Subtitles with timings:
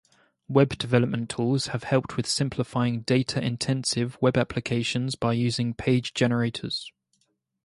[0.47, 6.91] Web development tools have helped with simplifying data-intensive Web applications by using page generators.